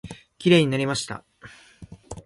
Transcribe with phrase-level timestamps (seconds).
[0.39, 1.23] きれいになりました。